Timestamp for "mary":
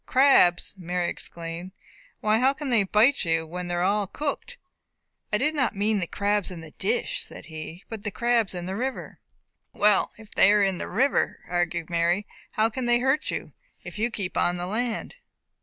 0.79-1.07, 11.91-12.25